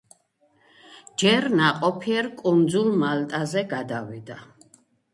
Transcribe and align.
ჯერ 1.25 1.47
ნაყოფიერ 1.59 2.31
კუნძულ 2.41 2.91
მალტაზე 3.05 3.67
გადავიდა. 3.79 4.45